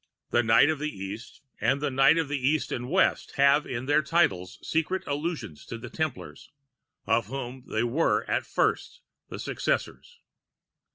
[0.31, 3.85] The Knight of the East, and the Knight of the East and West, have in
[3.85, 6.49] their titles secret allusions to the Templars
[7.05, 10.19] of whom they were at first the successors.